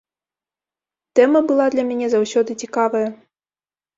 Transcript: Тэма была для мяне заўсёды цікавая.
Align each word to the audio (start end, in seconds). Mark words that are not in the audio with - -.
Тэма 1.19 1.41
была 1.51 1.67
для 1.75 1.83
мяне 1.89 2.07
заўсёды 2.15 2.57
цікавая. 2.65 3.05